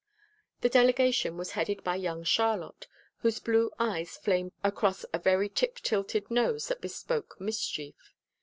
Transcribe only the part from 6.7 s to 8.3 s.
bespoke mischief.